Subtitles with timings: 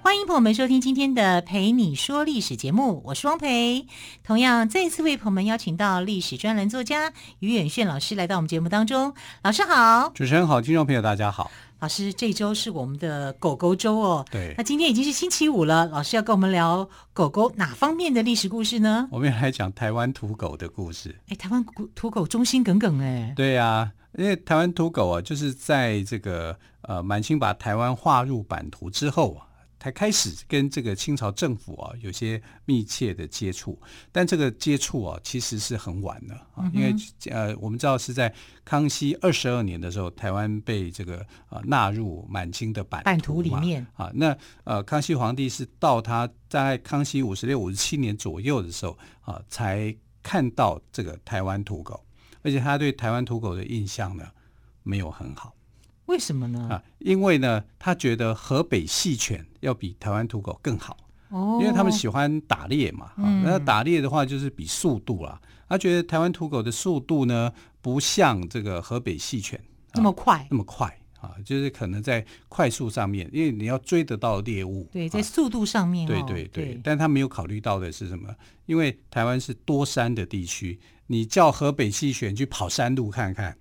[0.00, 3.86] 欢迎朋友们收听今天的《陪你说历史》节目，我是汪培。
[4.24, 9.12] 同样，再次为朋友们邀请到历史专栏作家于远炫老师来到我们节目当中。
[9.42, 11.50] 老师好，主持人好，听众朋友大家好。
[11.80, 14.24] 老师，这周是我们的狗狗周哦。
[14.30, 19.08] 对，那今天已经是星期五了，老师要跟我们聊狗狗哪方面的历史故事呢？
[19.12, 21.14] 我们要来讲台湾土狗的故事。
[21.28, 23.32] 哎，台湾土狗忠心耿耿哎。
[23.36, 29.46] 对呀、啊，因为台湾土狗啊，就是在这个呃满清把台湾划入版图之后啊。
[29.80, 36.94] 才开始跟这个清朝政府啊有些密切的接触，但这个接触啊其实是很晚的啊，因为
[37.30, 38.34] 呃我们知道是在
[38.64, 43.86] 康熙二十二年的时候，台湾被这个呃纳入满清的版图版图里面。
[43.94, 52.04] 啊，那呃康熙皇帝是到他在康熙五十六五十七年左右的时候啊，才看到这个台湾土狗，
[52.42, 54.26] 而且他对台湾土狗的印象呢
[54.82, 55.54] 没有很好。
[56.08, 56.68] 为什么呢？
[56.70, 60.96] 啊，因为呢，他觉得河北细犬要比台湾土狗更好。
[61.28, 63.12] 哦，因为他们喜欢打猎嘛。
[63.16, 65.40] 啊，那打猎的话就是比速度啦。
[65.68, 69.60] 他觉得台湾土狗的速度呢，不像这个河北细犬
[69.92, 70.86] 那么快，那么快
[71.20, 74.88] 啊，就是可能在快速上面，因为你要追得到猎物。
[74.90, 76.06] 对，在速度上面。
[76.06, 78.34] 对对对，但他没有考虑到的是什么？
[78.64, 83.54] 因为台湾是多山的地区，你叫河北细犬去跑山路看看。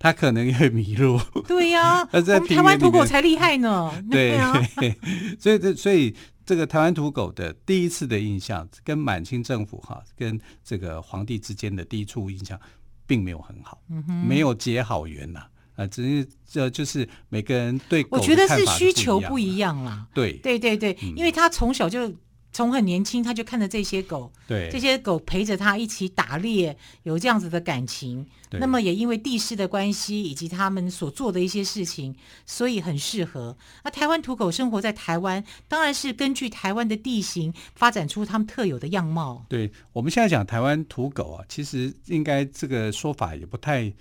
[0.00, 1.20] 他可能也会迷路。
[1.46, 3.92] 对呀、 啊，我们台湾土狗才厉害呢。
[4.10, 4.36] 对，
[4.76, 4.96] 对，
[5.38, 6.16] 所以这所以
[6.46, 12.58] 这个台湾土狗的第一次的印象，跟满清政府哈，跟这个皇帝之间的第一处印象，
[13.06, 15.44] 并没有很好，嗯、没有结好缘呐。
[15.76, 20.06] 啊，只是这就是每个人对我觉得是需求不一样啦。
[20.14, 22.10] 对，对对对，嗯、因为他从小就。
[22.52, 28.26] 从很年轻，他就看着这些狗，对这些狗陪着他一起打猎，有这样子的感情。
[28.52, 33.56] 那么也因为地势的关系，以及他们所做的一些事情，所以很适合。
[33.84, 39.46] 那台湾土狗生活在台湾，当然是根据台湾的地形发展出他们特有的样貌。
[39.48, 43.92] 对，我们现在讲台湾土狗啊，其实应该这个说法也不太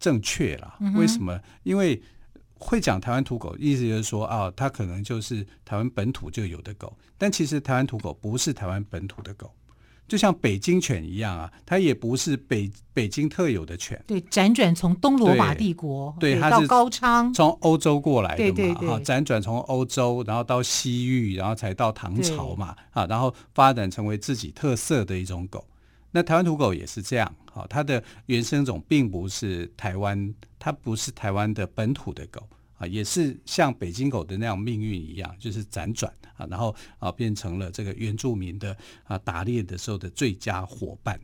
[0.00, 0.76] 正确了。
[0.80, 1.38] 嗯、为什么？
[1.64, 2.02] 因为
[2.58, 6.96] 会讲台湾土狗，意思就是说啊，它可能就是台湾本土就有的狗。
[7.16, 9.50] 但其实台湾土狗不是台湾本土的狗，
[10.06, 14.02] 就像北京犬一样啊，它也不是北北京特有的犬。
[14.06, 25.64] 对，辗转从东罗马帝国对，到高昌，从欧洲过来的嘛，对对对，辗转从欧洲，然后到西域，然后才到唐朝嘛，啊，然后发展成为自己特色的一种狗。
[26.10, 32.48] 那台湾土狗也是这样，好，它的原生种并不是台湾，它不是台湾的本土的狗
[32.78, 41.20] 啊，也是像北京狗的那样命运一样，就是辗转啊，然后啊变成了这个原住民的啊打猎的时候的最佳伙伴。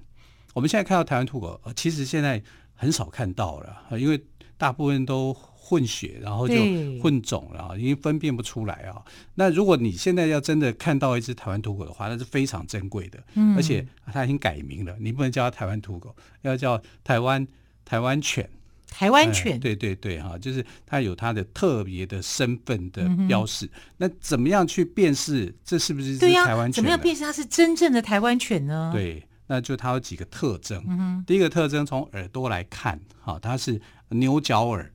[0.52, 2.42] 我们现在看到台湾土狗，其实现在
[2.74, 4.22] 很少看到了，因为
[4.56, 5.36] 大部分都。
[5.66, 6.54] 混血，然后就
[7.00, 9.02] 混种了，对因为分辨不出来啊。
[9.34, 17.46] 那如果你现在要真的看到一只台湾土狗的话，那是非常珍贵的，嗯、而且它已经改名了，你不能叫它台湾土狗，要叫台湾
[17.84, 18.46] 台湾犬。
[18.86, 23.66] 台湾犬，对对对，哈，就是它有它的特别的身份的标识。
[23.66, 26.74] 嗯、那怎么样去辨识这是不是台湾犬？
[26.74, 28.90] 怎么样辨识它是真正的台湾犬呢？
[28.94, 30.84] 对，那就它有几个特征。
[30.86, 33.80] 嗯、第一个特征从耳朵来看，哈，它是
[34.10, 34.92] 牛角耳。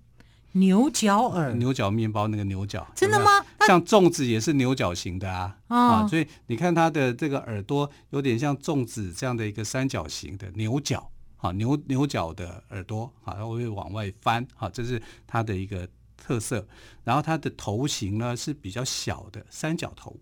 [0.53, 3.45] 牛角耳，牛角面包那个牛角，真的吗？
[3.67, 15.87] 像粽子也是牛角形的啊，哦、啊，所以你看它的这个耳朵有点像粽子这样的一个三角形的牛角，啊，牛牛角的耳朵，啊，它会往外翻，啊，这是它的一个
[16.17, 16.67] 特色。
[17.03, 20.17] 然后它的头型呢是比较小的三角头，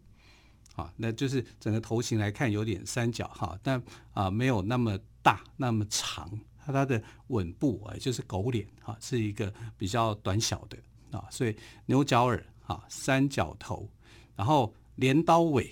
[0.76, 3.82] 啊，那就是整个头型来看有点三角哈、啊，但
[4.12, 6.30] 啊没有那么大那么长。
[6.68, 10.78] 它它的吻部啊，就是狗脸啊，是一个比较短小的
[11.18, 11.56] 啊，所以
[11.86, 13.90] 牛角耳啊，三角头，
[14.36, 15.72] 然后镰刀尾，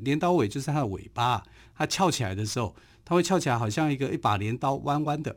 [0.00, 1.44] 镰刀尾就是它的尾巴，
[1.76, 5.36] 它翘起来的时候，它会翘起来，好像一个一把镰刀弯弯的，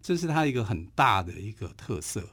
[0.00, 2.28] 这是它一个很大的一个特色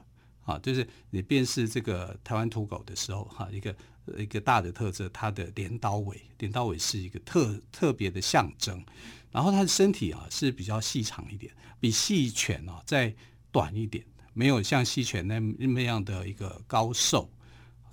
[0.46, 3.76] 啊，就是你辨识这个台湾土狗的时候哈，一个
[4.16, 8.86] 一个大的特色，它的镰刀尾，镰刀尾是一个特特别的象征。
[9.32, 13.16] 然后它的身体啊是比较细长一点，比细犬啊再
[13.52, 17.32] 短一点，没有像细犬那那么样的一个高瘦。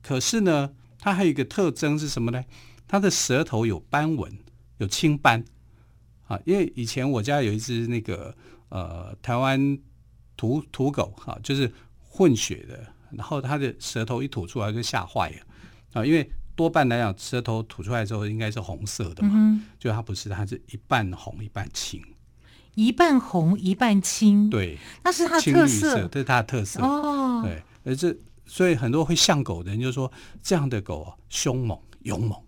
[0.03, 2.45] 可是呢，它还有一个特征是什么呢？
[2.89, 4.39] 它的舌头有斑纹，
[4.79, 5.45] 有青斑
[6.27, 6.41] 啊。
[6.45, 8.37] 因为以前我家有一只那个
[8.69, 9.79] 呃台湾
[10.37, 15.37] 土土狗哈，就是混血的，然后它的舌头一吐出来就吓坏了
[15.93, 22.03] 啊，因为多半来讲舌头吐出来之后应该是红色的嘛，嗯、就它不是，它是一半红一半青，
[22.75, 26.81] 一半红一半青，对，那是它的特色，色，这是它的特色。
[26.81, 28.17] 哦，对，而这
[28.47, 30.11] 所以很多会像狗的人就说
[30.43, 32.46] 这样的狗啊凶猛勇猛，对。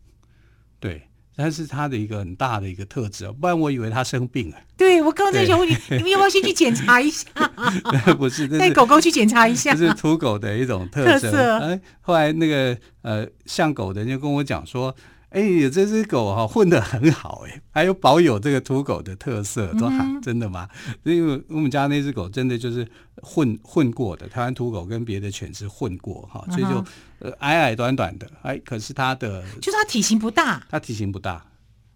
[1.41, 4.57] 但是它的一个很大的一个特质，不然我以为它生病了。
[4.77, 7.25] 对，我刚才想问你，你们要不要先去检查一下？
[8.19, 9.73] 不是，带狗狗去检查一下。
[9.73, 11.59] 这是土狗的一种特色。
[11.59, 14.93] 哎，后来那个呃，像狗的人就跟我讲说。
[15.31, 20.67] 哎，这只狗哈混得很好哎， 还有保有这个土狗的特色，说哈、嗯，真的吗？
[21.03, 26.83] 因为我们家那只狗真的就是混混过的，台湾土狗跟别的犬是混过哈，所以就
[27.19, 31.45] 呃矮矮短短的，哎，可是它的就是它体型不大，它体型不大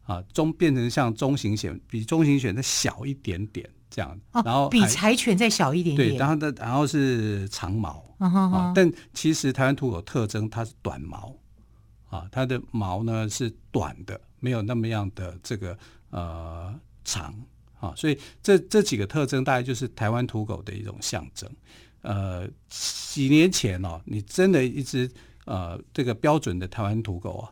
[0.05, 11.35] 啊，中变成像中型犬，比中型犬再小一点点这样，哦、然后比柴犬再小一点点，对，然后的然后是长毛，啊、哦，但其实台湾土狗特征它是短毛。
[12.13, 15.79] 啊，它的毛呢是短的，没有那么样的这个
[16.11, 17.35] 呃长
[17.81, 21.51] 啊，所以这这几个特征大概就是台湾土狗的一种象征。
[22.03, 25.11] 呃，几年前哦，你真的一只
[25.47, 27.49] 呃这个标准的台湾土狗啊，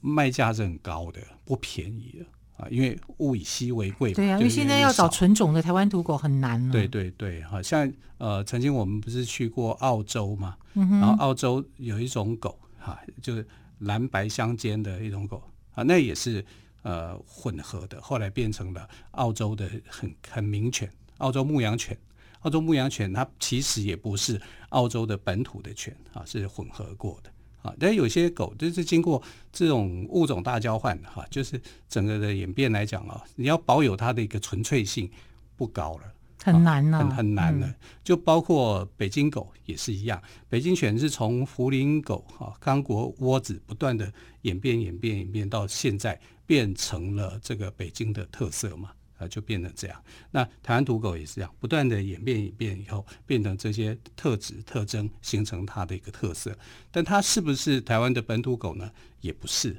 [0.00, 4.14] 卖价是很高的，不便宜的啊，因为物以稀为贵。
[4.14, 6.72] 对啊，因为现在要找纯种的台湾土狗很难了。
[6.72, 13.46] 对对对，好像呃曾经我们不是去过澳洲嘛，嗯、然后澳洲有一种狗哈、啊，就是。
[13.80, 15.42] 蓝白相间的一种狗
[15.74, 16.44] 啊，那也是
[16.82, 21.96] 呃混合的，后来变成了澳洲的很很名犬，澳洲牧羊犬。
[22.40, 24.40] 澳洲牧羊犬它其实也不是
[24.70, 27.30] 澳洲的本土的犬啊，是混合过的
[27.60, 27.74] 啊。
[27.78, 29.22] 但有些狗就是经过
[29.52, 35.10] 这种物种大交换哈，就是整个的演变来讲啊，你要保有它的一个纯粹性
[35.54, 36.04] 不高了。
[36.42, 40.20] 很难呢、啊，很很难的、嗯，就包括北京狗也是一样。
[40.48, 44.10] 北京犬是从福林狗、哈刚果窝子不断的
[44.42, 50.02] 演变、演变、演变，到现在变成了这个北京的特色嘛，啊，就变成这样。
[50.30, 56.56] 那台湾土狗也是这样，不断的演变、演变以后，变成这些特质、特征，形成它的一个特色。
[56.90, 58.90] 但它是不是台湾的本土狗呢？
[59.20, 59.76] 也不是。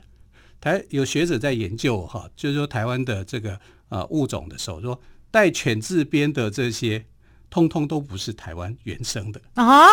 [0.59, 3.59] 台有学者在研究哈，就是说台湾的这个
[3.89, 5.01] 呃物种的时候说。
[5.31, 7.05] 带犬字边的这些，
[7.49, 9.41] 通通都不是台湾原生的。
[9.55, 9.87] 啊，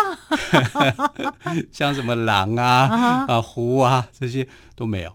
[1.72, 5.12] 像什么狼啊、啊，啊狐啊这些都没有。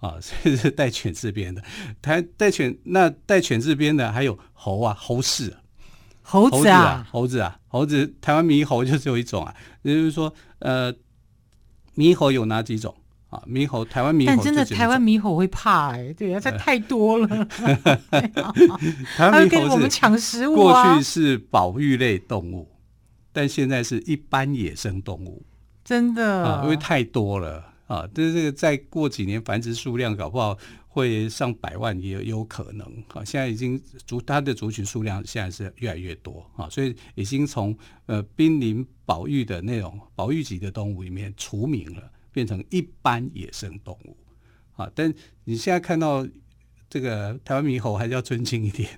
[0.00, 1.62] 啊， 所以是带犬字边的。
[2.00, 5.56] 台带犬那带犬字边的还有猴啊，猴氏，
[6.22, 10.92] 猴子啊，猴子啊，猴子，台湾猕猴就只有一种啊，也就是说，呃，
[11.94, 12.92] 猕猴有哪几种？
[13.32, 17.26] 啊，猕猴，台湾猕猴，但真的台湾猕猴会怕哎、欸，对啊，它太多了，
[19.16, 22.68] 台湾猕猴我们抢食物过去是保育类动物，
[23.32, 25.42] 但现在是一般野生动物，
[25.82, 26.44] 真的。
[26.44, 42.02] 啊，因为太多了啊，但是这个再过几年繁殖数量搞不好会上百万也有可能啊，现在已经族它的族群数量现在是越来越多啊，所以已经从呃濒临保育的那种保育级的动物里面除名了。
[42.32, 44.16] 变成一般野生动物，
[44.74, 44.90] 啊！
[44.94, 45.12] 但
[45.44, 46.26] 你现在看到
[46.88, 48.88] 这个台湾猕猴，还是要尊敬一点，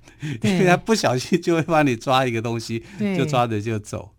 [0.42, 2.82] 因为它不小心就会帮你抓一个东西，
[3.16, 4.14] 就抓着就走。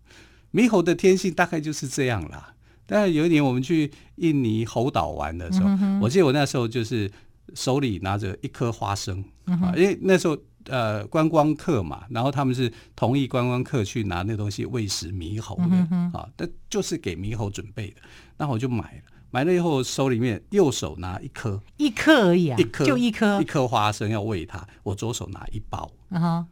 [0.52, 2.54] 猕猴的天性大概就是这样啦。
[2.86, 7.10] 但是有一年我们去印尼猴岛玩的时候，嗯，我记得我那时候就是
[7.54, 17.96] 手里拿着一颗花生，嗯，啊，因为那时候呃观光客嘛，然后他们是同意观光客去拿那东西喂食猕猴的，嗯，啊，但就是给猕猴准备的。
[18.36, 24.66] 那我就买了，买了以后手里面右手拿一颗，一颗而已啊，一颗就一颗，一颗花生要喂它。
[24.82, 26.46] 我左手拿一包，嗯哼，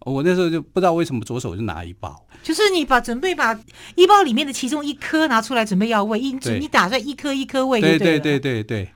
[0.00, 3.58] 我那时候就不知道为什么左手就拿一包，就是你把准备把
[3.94, 8.88] 一包里面的其中一颗拿出来准备要喂，一你打算一颗一颗喂，对对对对对。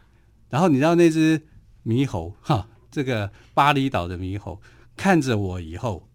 [0.48, 1.40] 然后你知道那只
[1.84, 4.58] 猕猴哈，这个巴厘岛的猕猴
[4.96, 6.08] 看着我以后，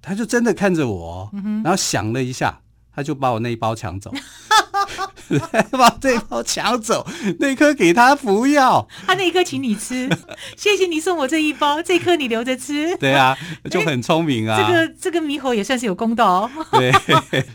[0.00, 2.60] 他就真的看着我，嗯，然后想了一下，
[2.94, 4.12] 他就把我那一包抢走。
[5.72, 7.04] 把这一包抢走，
[7.40, 10.08] 那一颗给他不要，他那一颗请你吃，
[10.56, 12.96] 谢谢你送我这一包，这颗你留着吃。
[12.98, 13.36] 对啊，
[13.68, 14.56] 就很聪明啊。
[14.62, 16.50] 这个这个猕猴也算是有公道哦。
[16.70, 16.92] 对，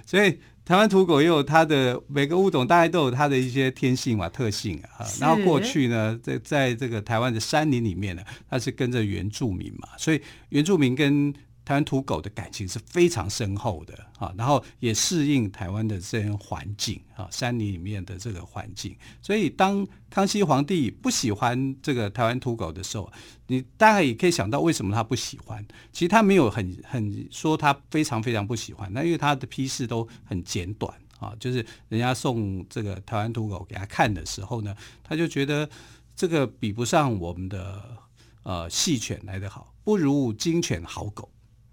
[0.05, 5.05] 所以台湾土狗也有它的每个物种，大概都有它的一些天性嘛、特性啊。
[5.21, 10.19] 然后过去呢，在在这个台湾的山林里面呢，它是跟着原住民嘛，所以
[10.49, 11.31] 原住民跟
[11.65, 18.95] 台湾土狗的感情是非常深厚的啊，然后也适应台湾的这些环境啊，山林里面的这个环境。
[19.19, 23.11] 所以当康熙皇帝不喜欢这个台湾土狗的时候，
[23.47, 25.65] 你大概也可以想到为什么他不喜欢。
[25.91, 35.67] 其实他没有很很说他非常非常不喜欢，那因为他的批示都很简短啊，就是人家送这个台湾土狗给他看的时候呢，他就觉得
[36.15, 37.97] 这个比不上我们的
[38.43, 41.27] 呃细犬来得好，不如金犬好狗。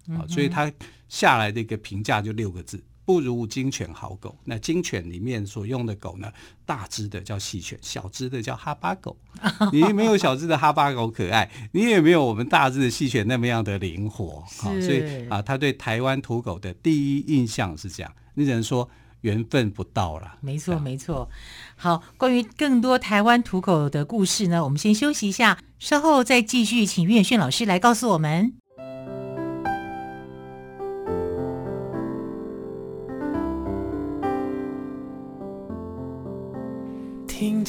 [0.09, 0.71] 啊，所以他
[1.07, 4.37] 下来的一个评价就六个字：不如金犬好狗。
[4.45, 6.31] 那金犬里面所用的狗呢，
[6.65, 9.15] 大只的叫细犬，小只的叫哈巴狗。
[9.71, 14.43] 你没有小只的哈巴狗可爱，你也没有我们大只的细犬那么样的灵活。
[14.61, 18.89] 啊，所以啊，他对台湾土狗的第一印象是这样，你只能说
[19.21, 20.37] 缘分不到了。
[20.41, 21.29] 没错，没错。
[21.75, 28.62] 好，关于更多台湾土狗的故事呢，我们先休息一下，稍后再继续，请于远炫老师来告诉我们。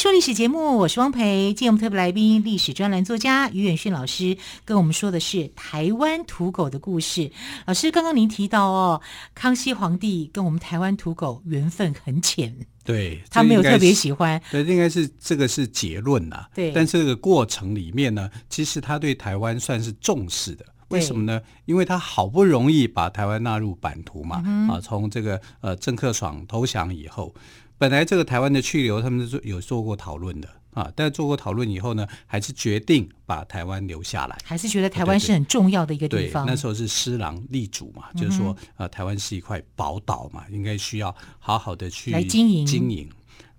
[0.00, 1.52] 说历史节目，我是汪培。
[1.52, 7.30] 今天我们特别来宾，历史专栏作家于远逊老师跟我们说的是台湾土狗的故事。
[7.66, 9.02] 老师，刚刚您提到哦，
[9.34, 14.40] 康熙皇帝跟我们台湾土狗缘分很浅，对，他没有特别喜欢。
[14.50, 16.46] 对，应该是这个是结论呐。
[16.54, 20.64] 对，但这个过程里面呢，其实他对台湾算是重视的。
[20.88, 21.38] 为什么呢？
[21.66, 27.34] 因为他好不容易把台湾纳入版图嘛，嗯、啊，从这个呃郑克爽投降以后。
[27.80, 36.20] 本来这个台湾的去留，他们是有做过讨论的啊，但做过讨论以后呢，还是决定把台湾留下来，还是觉得台湾是很重要的一个地方。
[36.20, 43.08] 对，对，对，那时候是施琅立主嘛，嗯、就是说呃，台湾是一块宝岛嘛，应该需要好好的去来经营经营。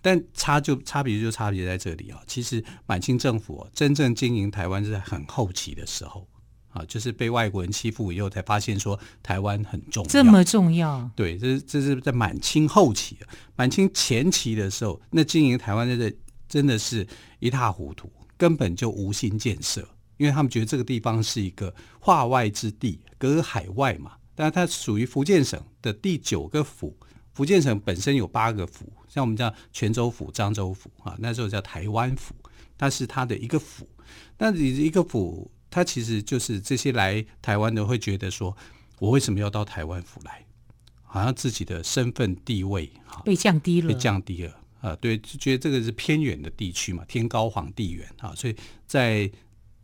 [0.04, 6.28] 但差就差别就差别在这里啊，其实满清政府真正经营台湾是在很后期的时候。
[6.72, 11.12] 啊，就是被外国人欺负以后，才发现说台湾很重要，这么重要。
[11.16, 13.18] 对，这是这是在满清后期，
[13.58, 16.16] 满清前期的时候，那经营台湾的人
[16.48, 17.06] 真的是
[17.40, 19.86] 一塌糊涂，根本就无心建设，
[20.16, 24.14] 因为他们觉得这个地方是一个化外之地，隔海外嘛。
[24.34, 26.96] 但是它属于福建省的第九个府，
[27.34, 32.34] 福建省本身有八个府，像我们叫泉州府、漳州府啊，那时候叫台湾府，
[32.78, 33.86] 它是它的一个府，
[34.38, 35.52] 那你一个府。
[35.72, 38.56] 他其实就是这些来台湾的会觉得说，
[39.00, 40.46] 我为什么要到台湾府来？
[41.04, 42.90] 好像自己的身份地位
[43.26, 44.96] 被降低了，被降低了啊！
[44.96, 48.56] 对，就觉得这个是偏远的地区嘛，天高皇帝远啊，所以
[48.88, 49.30] 在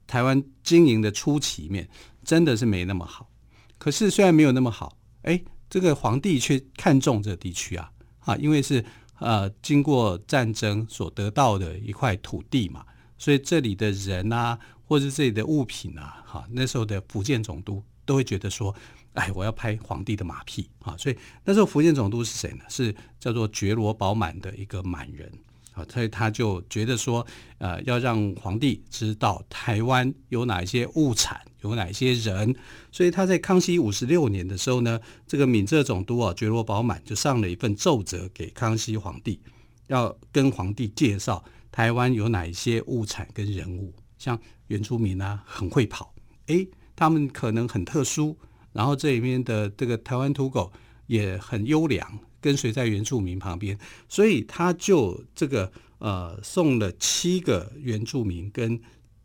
[0.05, 1.89] 台湾经营的初期面
[2.23, 3.29] 真的是没那么好。
[3.77, 8.85] 可是虽然没有那么好，哎，这个皇帝却看中这个地区啊啊，因为是
[9.19, 12.85] 呃经过战争所得到的一块土地嘛，
[13.17, 14.57] 所以这里的人啊。
[14.87, 18.73] 或者这里的物品啊，哈，那时候的福建总督都会觉得说，
[19.13, 22.63] 哎，我要拍皇帝的马屁啊，所以那时候福建总督是谁呢？
[22.69, 25.29] 是叫做觉罗宝满的一个满人
[25.73, 27.25] 啊，所以他就觉得说，
[27.57, 32.55] 呃，要让皇帝知道台湾有哪一些物产，有哪些人，
[32.91, 39.39] 所以他在康熙五十六年的时候呢，这个闽浙总督啊，觉罗宝满就上了一份奏折给康熙皇帝，
[39.87, 44.39] 要跟皇帝介绍台湾有哪一些物产跟人物，像。
[44.69, 46.13] 原住民啊，很会跑，
[46.47, 48.37] 诶，他们可能很特殊，
[48.73, 50.69] 然后这里面的这个台湾土狗
[51.05, 58.77] 也很优良，跟随在原住民旁边，所以他就这个呃送了七个原住民跟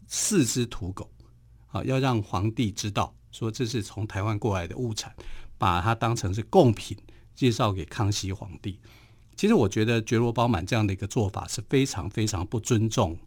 [0.06, 1.10] 四只土狗，
[1.72, 5.12] 啊，要让皇帝知道说这是从台湾过来的物产，
[5.58, 6.96] 把它当成是贡品
[7.34, 8.78] 介绍给康熙皇帝。
[9.34, 13.18] 其实我觉得觉罗宝满这样的一个做法是非常非常不尊重。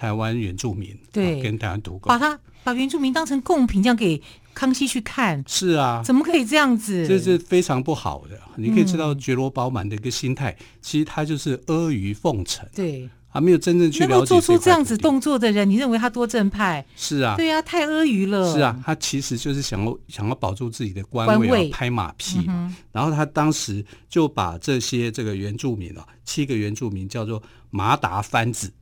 [0.00, 4.20] 台湾原住民对、啊、跟台湾土狗，把他把原住民当成贡品，这样给
[4.54, 7.06] 康熙去看，是啊，怎么可以这样子？
[7.06, 8.40] 这是非常不好的。
[8.56, 14.26] 你可以知道觉罗宝满的一个心态，嗯、其实他就是阿谀奉承，对还没有真正去了解。
[14.26, 16.84] 做出这样子动作的人，你认为他多正派？
[16.96, 18.52] 是啊，对啊，太阿谀了。
[18.54, 22.74] 是啊，他其实就是想要想要保住自己的官位，拍马屁、嗯。
[22.90, 28.72] 然后他当时就把这些这个原住民啊，七个原住民叫做马达番子。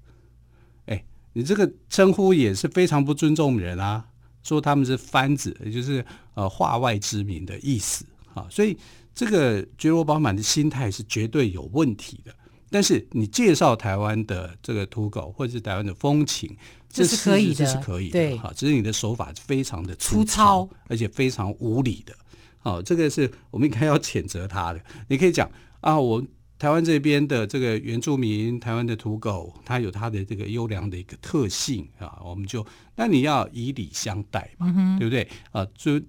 [1.38, 4.04] 哎，你这个称呼也是非常不尊重人啊！
[4.42, 6.04] 说他们是番子，也就是
[6.35, 8.04] 呃化外之民的意思
[8.35, 8.47] 啊。
[8.50, 8.76] 所以
[9.14, 12.35] 这个觉罗宝满的心态是绝对有问题的。
[12.71, 16.54] 但是你介绍台湾的这个土狗或者是台湾的风情，
[16.90, 22.14] 这是可以的，这是可以的，对，哈，只是你的手法非常的粗糙，粗糙而且非常无理的，
[22.59, 24.80] 好，这个是我们应该要谴责他的。
[25.09, 26.23] 你可以讲啊，我
[26.59, 35.65] 台湾这边的这个原住民，台湾的土狗，它有它的这个优良的一个特性啊，我们就那你要以礼相待嘛，嗯、对不对啊？
[35.77, 36.00] 就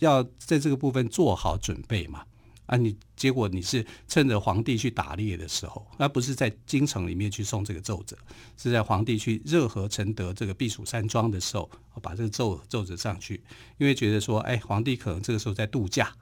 [0.00, 2.22] 要在这个部分做好准备嘛。
[2.66, 8.18] 啊，你结果你是趁着皇帝去打猎的时候，而不是在京城里面去送这个奏折，
[8.56, 11.70] 是在皇帝去热河承德这个避暑山庄的时候，
[12.02, 13.40] 把这个奏奏折上去，
[13.78, 16.12] 因为觉得说，哎，皇帝可能这个时候在度假，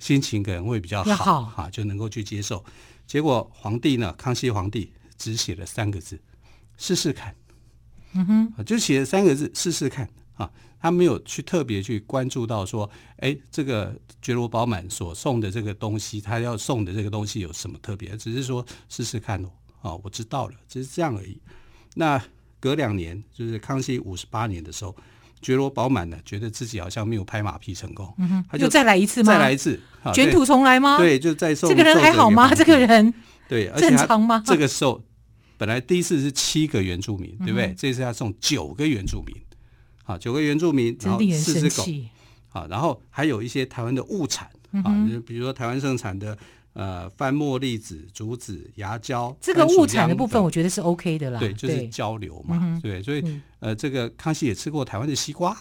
[0.00, 2.64] 心情可能会比较好，哈、啊，就能够去接受。
[3.12, 6.18] 结果皇帝呢，康熙皇帝只写了三个字，
[6.78, 7.36] 试试看，
[8.14, 8.24] 嗯
[8.56, 10.08] 哼，就写了三个字，试试看。
[10.32, 10.50] 啊，
[10.80, 18.16] 他没有去特别去关注到说，哎，这个觉罗宝满所送的这个东西，他要送的这个东西有什么特别？
[18.16, 19.50] 只是说试试看哦，
[19.82, 21.38] 啊，我知道了，只是这样而已。
[21.94, 22.18] 那
[22.58, 24.96] 隔两年，就是康熙五十八年的时候，
[25.42, 29.32] 觉罗饱满的，觉得自己好像没有拍马屁成功，嗯，他就再来一次吗？
[29.32, 29.78] 再来一次，
[30.14, 30.96] 卷土重来吗？
[30.96, 32.54] 对，就再送这个人还好吗？
[32.54, 33.12] 这个人
[33.48, 34.42] 对，而且正常吗？
[34.46, 35.02] 这个时候
[35.58, 37.66] 本来第一次是七个原住民，对不对？
[37.66, 39.36] 嗯、这次要送九个原住民。
[40.04, 41.86] 好，九个原住民，然后四只狗，
[42.48, 46.36] 好，然后还有一些台湾的物产，啊、嗯，就比如说台湾盛产的
[46.74, 51.40] 呃番墨栗子、竹子、牙胶，这个物产的部分，我觉得是 OK 的啦。
[51.40, 55.56] 对，就是交流嘛，对，对，所以、嗯、呃，这个康熙也吃过台湾的西瓜。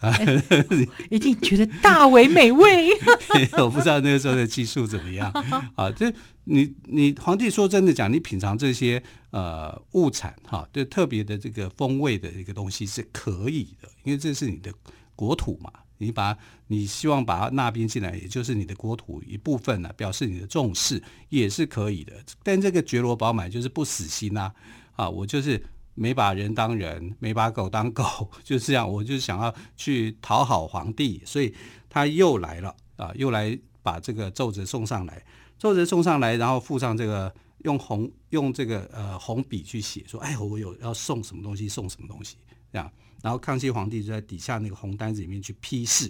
[0.00, 2.90] 啊、欸，一定觉得大为美味。
[3.56, 5.30] 我不知道那个时候的技术怎么样
[5.74, 5.90] 啊？
[5.90, 6.12] 这
[6.44, 14.70] 你你皇帝说真的讲，你品尝这些呃物产哈，就特别的这个风味的一个东西是可以的，因为这是你的
[15.14, 22.12] 国土嘛，你把你希望把它纳编进来，也就是你的国土一部分呢、表示你的重视也是可以的。
[22.42, 24.52] 但这个觉罗宝满就是不死心呐，
[24.94, 25.62] 啊，我就是。
[25.98, 28.04] 没把人当人，没把狗当狗，
[28.44, 28.86] 就是这样。
[28.86, 31.54] 我就想要去讨好皇帝，所以
[31.88, 35.24] 他又来了啊，又来把这个奏折送上来，
[35.58, 42.36] 奏折送上来，然后附上这个用红用这个呃红笔去写，说哎，我有要送什么东西，送什么东西
[42.70, 42.92] 这样。
[43.26, 46.08] 然后康熙皇帝就在底下那个红单子里面去批示，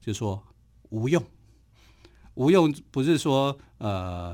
[0.00, 0.40] 就说
[0.90, 1.20] 无用，
[2.34, 4.32] 无用不是说呃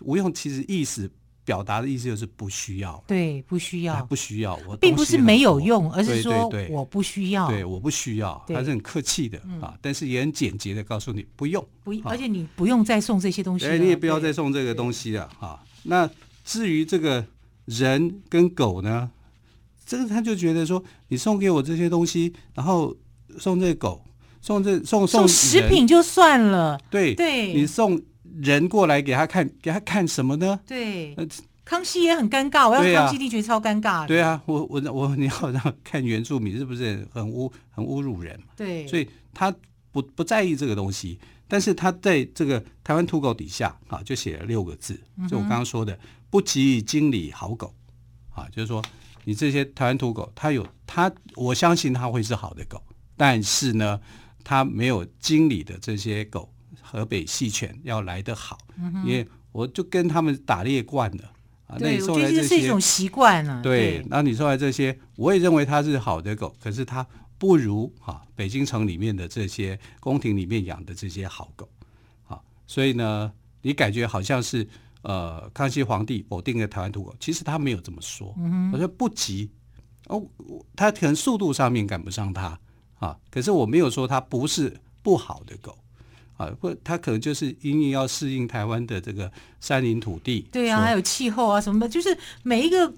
[0.00, 1.08] 无用，其实意思。
[1.44, 4.54] 表达的意思就是不需要，对，不需要，不需要。
[4.68, 8.44] 我并不是没有用，而是说我不需要，对，我不需要。
[8.48, 15.64] 他是很客气的啊，但是也很简洁的告诉你不用，不，而且你不用再送这些东西，哎，你也不要再送这个东西了啊。
[15.84, 16.10] 那
[16.44, 17.24] 至于这个
[17.64, 19.10] 人跟狗呢，
[19.88, 22.96] 这个他就觉得说，你送给我这些东西，然后
[23.38, 24.04] 送这个狗，
[24.40, 28.00] 送这送送食品就算了，对，对你送。
[28.40, 30.60] 人过来给他看，给他看什么呢？
[30.64, 31.16] 对，
[31.64, 34.06] 康熙也很尴尬，我要康熙帝觉得超尴尬。
[34.06, 38.38] 对啊，我我我你要让看原住民是不是很污很侮辱人？
[38.54, 39.52] 对，所以他
[39.90, 45.98] 不不在意这个东西，但是他在这个台湾土狗底下啊，就写了六个字，就我刚刚说的，嗯、
[46.30, 47.74] 不及经理好狗
[48.30, 48.80] 啊，就是说
[49.28, 52.82] 你这些台湾土狗，它有它，我相信它会是好的狗，
[53.14, 54.00] 但是呢，
[54.42, 56.50] 它没有经理的这些狗。
[56.80, 61.24] 河北细犬要来得好，嗯，因为我就跟他们打猎惯了
[61.66, 61.76] 啊。
[61.78, 63.60] 那你送来这些是一种习惯了。
[63.62, 71.68] 对，那你送来这些，我也认为它是好的狗，可是它不如哈北京城里面的这些宫廷里面养的这些好狗
[72.26, 72.40] 啊。
[72.66, 74.66] 所以呢，你感觉好像是
[75.08, 78.34] 呃康熙皇帝否定了台湾土狗，其实他没有这么说。
[78.36, 79.50] 嗯，我说不急
[80.08, 80.22] 哦，
[80.76, 82.58] 他可能速度上面赶不上他
[82.98, 85.76] 啊，可是我没有说他不是不好的狗。
[86.36, 92.94] 啊，或他可能就是因为要适应台湾的这个山林土地，对啊，还有气候啊什么的，就是每一个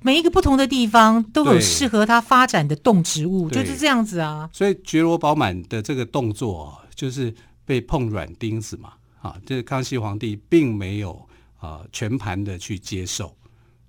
[0.00, 4.48] 每一个不同的地方都有适合它发展的动植物，就是这样子啊。
[4.50, 7.34] 所以觉罗宝满的这个动作就是
[7.66, 11.28] 被碰软钉子嘛，啊，这康熙皇帝并没有
[11.58, 13.36] 啊全盘的去接受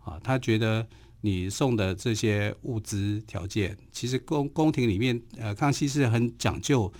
[0.04, 0.88] 啊，他觉得
[1.22, 6.92] 你送的这些物资条件，其实宫宫廷里面呃，康熙是很讲究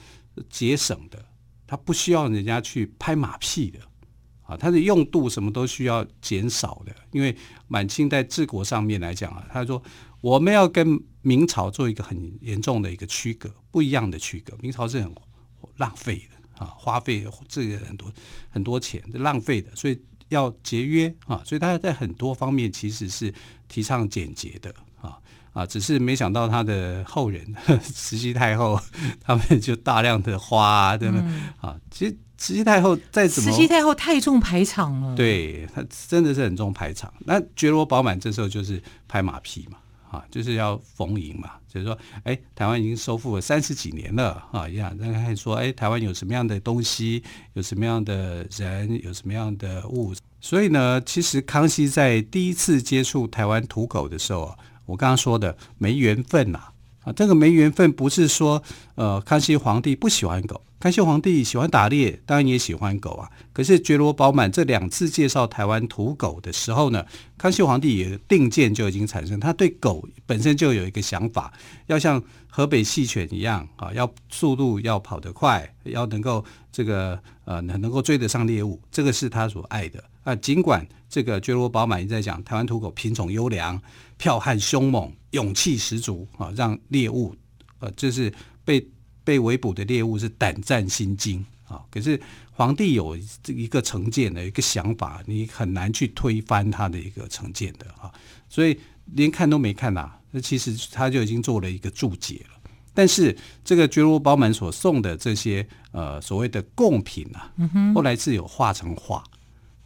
[0.50, 1.24] 节省的。
[1.66, 3.80] 他不需要人家去拍马屁的，
[4.42, 7.36] 啊，他的用度什么都需要减少的，因为
[7.68, 9.80] 满清在治国上面来讲啊，他说
[10.20, 14.58] 我们要跟明朝做一个很严重的一个区隔，不一样的区隔。
[14.62, 15.14] 明朝是很
[15.78, 18.12] 浪费的啊，花费这个很多
[18.52, 23.34] 很多钱，浪费的，所以要节约啊，所以他在很多方面其实是
[23.68, 25.18] 提倡简洁的啊
[25.54, 27.44] 啊，只是没想到他的后人
[27.82, 28.80] 慈禧太后
[29.20, 31.24] 他们就大量的花啊，对吗？
[31.26, 32.16] 嗯、啊，其实。
[32.42, 37.14] 慈禧太后再怎么，慈禧太后太重排场了，对，她真的是很重排场。
[37.26, 39.78] 那觉罗宝满这时候就是拍马屁嘛，
[40.10, 56.60] 啊，就是要逢迎嘛，就是说，哎，台湾已经收复了三十几年了，啊，一样，那还说，哎，台湾有什么样的东西，有什么样的人，有什么样的物，所以呢，其实康熙在第一次接触台湾土狗的时候，我刚刚说的没缘分呐，
[57.16, 58.62] 这个没缘分不是说，
[58.96, 60.62] 呃，康熙皇帝不喜欢狗。
[60.80, 63.30] 康熙皇帝喜欢打猎，当然也喜欢狗啊。
[63.52, 67.06] 可是觉罗宝满这两次介绍台湾土狗的时候呢，
[67.38, 71.52] 康熙皇帝也定见就已经产生，他对狗本身就有一个想法，
[71.88, 80.34] 要像河北细犬一样啊，要速度要跑得快，要能够这个呃能能够追得上猎物，这个是他所爱的啊。
[80.38, 83.78] 尽管这个觉罗宝满也在讲台湾土狗品种优良、
[84.20, 87.36] 剽悍凶猛、勇气十足啊，让猎物
[87.80, 88.32] 呃就是
[88.64, 88.86] 被。
[89.22, 91.84] 被围捕的猎物是胆战心惊啊！
[91.92, 92.20] 可是
[92.52, 98.12] 皇帝有一个成见的一个想法，你很难去推翻他的一个成见的啊！
[98.50, 98.80] 所以
[99.14, 102.72] 连看都没看呐，那其实他就已经做了一个注解了。
[102.92, 107.54] 但是这个觉罗包满所送的这些呃所谓的贡品啊，
[107.94, 109.24] 后来是有画成画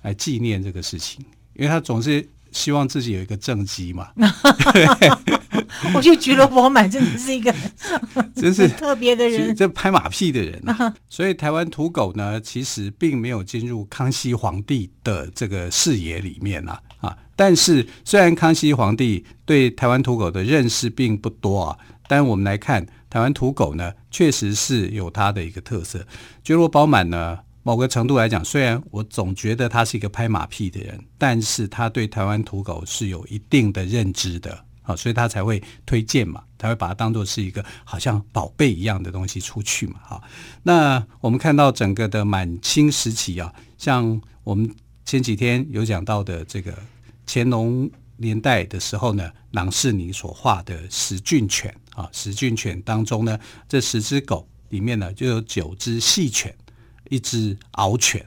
[0.03, 4.09] 来纪念这个事情，因为他总是希望自己有一个政绩嘛。
[5.93, 7.53] 我觉得觉罗宝满真的是一个，
[8.35, 10.93] 真是特别的人，这拍马屁的人啊。
[11.09, 17.17] 所以台湾土狗呢，其实并没有进入康熙皇帝的这个视野里面啊啊。
[17.35, 26.05] 但是虽然康熙皇帝对台湾土狗的认识并不多啊，但我们来看台湾土狗呢，确实是有它的一个特色。
[26.43, 34.65] 觉罗宝满呢，某个程度来讲，虽然我总觉得他是一个拍马屁的人，但是他对台湾土狗是有一定的认知的。
[34.85, 39.95] 好，所以他才会推荐嘛，他会把它当做是一个好像宝贝一样的东西出去嘛。
[40.03, 40.21] 好，
[40.61, 44.69] 那我们看到整个的满清时期啊，像我们
[45.05, 46.77] 前几天有讲到的这个
[47.25, 56.53] 乾隆年代的时候呢，郎世宁所画的十骏犬啊，十骏犬当中呢，这十只狗里面呢就有九只细犬，
[57.09, 58.25] 一只獒犬。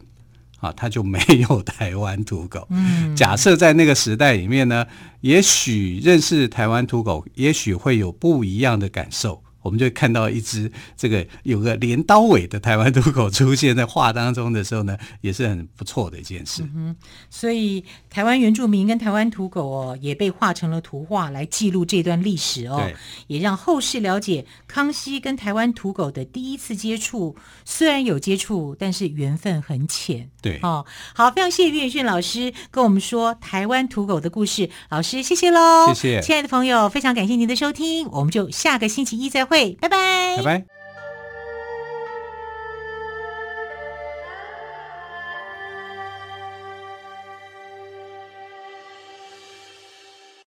[0.58, 2.66] 啊，它就没有台湾土狗。
[2.70, 4.86] 嗯，假设在那个时代里面呢，
[5.20, 9.42] 也许认识台湾土狗，也许会有不一样的感受。
[9.66, 16.62] 我们就看到一只这个有个镰刀尾的台湾土狗出现在画当中的时候呢，也是很不错的一件事。
[16.74, 16.94] 嗯，
[17.28, 22.88] 所以台湾原住民跟台湾土狗哦，也被画成了图画来记录这段历史哦，
[23.26, 27.36] 也让后世了解康熙跟台湾土狗的第一次接触。
[27.64, 30.30] 虽然有接触，但是缘分很浅。
[30.40, 34.70] 对，哦，好，非常谢谢于远逊老师跟我们说台湾土狗的故事。
[34.88, 39.76] 老师，谢谢喽，谢谢，亲爱的朋友，非常感谢您的收听，我们就下个星期一再会。
[39.80, 40.75] 拜拜，拜拜。